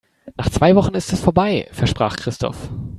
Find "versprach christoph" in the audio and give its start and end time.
1.71-2.69